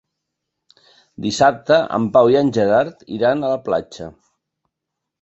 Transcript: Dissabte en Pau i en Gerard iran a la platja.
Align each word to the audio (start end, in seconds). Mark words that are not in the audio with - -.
Dissabte 1.25 1.79
en 1.99 2.09
Pau 2.17 2.33
i 2.33 2.41
en 2.41 2.51
Gerard 2.59 3.07
iran 3.21 3.45
a 3.51 3.55
la 3.55 3.63
platja. 3.71 4.13